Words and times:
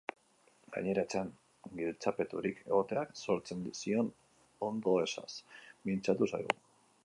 Gainera, 0.75 1.01
etxean 1.07 1.27
giltzapeturik 1.81 2.63
egoteak 2.71 3.13
sortzen 3.25 3.61
zion 3.83 4.11
ondoezaz 4.71 5.31
mintzatu 5.91 6.31
zaigu. 6.35 6.61